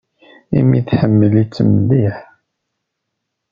[0.59, 2.15] Imi tḥemmel-itt mliḥ.